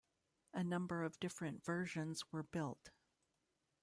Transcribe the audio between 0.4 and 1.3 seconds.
A number of